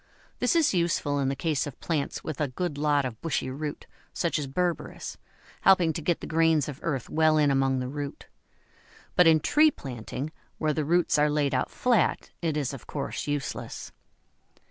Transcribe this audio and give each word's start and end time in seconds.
This 0.39 0.55
is 0.55 0.73
useful 0.73 1.19
in 1.19 1.29
the 1.29 1.35
case 1.35 1.67
of 1.67 1.79
plants 1.79 2.23
with 2.23 2.41
a 2.41 2.47
good 2.47 2.75
lot 2.79 3.05
of 3.05 3.21
bushy 3.21 3.51
root, 3.51 3.85
such 4.13 4.39
as 4.39 4.47
Berberis, 4.47 5.17
helping 5.61 5.93
to 5.93 6.01
get 6.01 6.21
the 6.21 6.25
grains 6.25 6.67
of 6.67 6.79
earth 6.81 7.07
well 7.07 7.37
in 7.37 7.51
among 7.51 7.77
the 7.77 7.87
root; 7.87 8.25
but 9.15 9.27
in 9.27 9.39
tree 9.39 9.69
planting, 9.69 10.31
where 10.57 10.73
the 10.73 10.85
roots 10.85 11.19
are 11.19 11.29
laid 11.29 11.53
out 11.53 11.69
flat, 11.69 12.31
it 12.41 12.57
is 12.57 12.73
of 12.73 12.87
course 12.87 13.27
useless. 13.27 13.91